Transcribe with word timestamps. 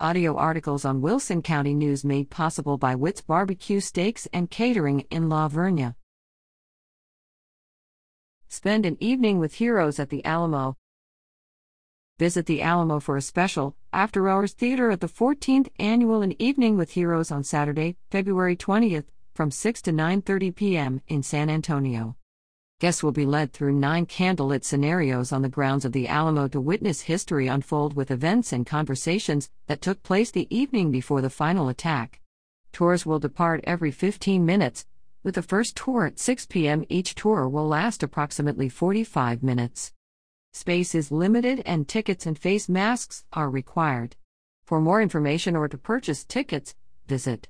Audio 0.00 0.34
articles 0.36 0.84
on 0.84 1.00
Wilson 1.00 1.40
County 1.40 1.72
News 1.72 2.04
made 2.04 2.28
possible 2.28 2.76
by 2.76 2.96
Witt's 2.96 3.20
Barbecue 3.20 3.78
Steaks 3.78 4.26
and 4.32 4.50
Catering 4.50 5.06
in 5.08 5.28
La 5.28 5.48
Vernia. 5.48 5.94
Spend 8.48 8.86
an 8.86 8.96
evening 8.98 9.38
with 9.38 9.54
heroes 9.54 10.00
at 10.00 10.10
the 10.10 10.24
Alamo. 10.24 10.76
Visit 12.18 12.46
the 12.46 12.60
Alamo 12.60 12.98
for 12.98 13.16
a 13.16 13.22
special 13.22 13.76
after 13.92 14.28
hours 14.28 14.52
theater 14.52 14.90
at 14.90 15.00
the 15.00 15.06
14th 15.06 15.68
annual 15.78 16.22
An 16.22 16.34
Evening 16.42 16.76
with 16.76 16.90
Heroes 16.90 17.30
on 17.30 17.44
Saturday, 17.44 17.96
February 18.10 18.56
20th 18.56 19.06
from 19.32 19.52
6 19.52 19.80
to 19.82 19.92
9:30 19.92 20.56
p.m. 20.56 21.00
in 21.06 21.22
San 21.22 21.48
Antonio. 21.48 22.16
Guests 22.84 23.02
will 23.02 23.12
be 23.12 23.24
led 23.24 23.54
through 23.54 23.72
nine 23.72 24.04
candlelit 24.04 24.62
scenarios 24.62 25.32
on 25.32 25.40
the 25.40 25.48
grounds 25.48 25.86
of 25.86 25.92
the 25.92 26.06
Alamo 26.06 26.48
to 26.48 26.60
witness 26.60 27.00
history 27.00 27.46
unfold 27.46 27.96
with 27.96 28.10
events 28.10 28.52
and 28.52 28.66
conversations 28.66 29.48
that 29.68 29.80
took 29.80 30.02
place 30.02 30.30
the 30.30 30.54
evening 30.54 30.90
before 30.90 31.22
the 31.22 31.30
final 31.30 31.70
attack. 31.70 32.20
Tours 32.74 33.06
will 33.06 33.18
depart 33.18 33.64
every 33.64 33.90
15 33.90 34.44
minutes, 34.44 34.84
with 35.22 35.34
the 35.34 35.40
first 35.40 35.76
tour 35.76 36.04
at 36.04 36.18
6 36.18 36.44
p.m. 36.44 36.84
Each 36.90 37.14
tour 37.14 37.48
will 37.48 37.66
last 37.66 38.02
approximately 38.02 38.68
45 38.68 39.42
minutes. 39.42 39.94
Space 40.52 40.94
is 40.94 41.10
limited 41.10 41.62
and 41.64 41.88
tickets 41.88 42.26
and 42.26 42.38
face 42.38 42.68
masks 42.68 43.24
are 43.32 43.48
required. 43.48 44.14
For 44.66 44.78
more 44.78 45.00
information 45.00 45.56
or 45.56 45.68
to 45.68 45.78
purchase 45.78 46.22
tickets, 46.22 46.74
visit 47.06 47.48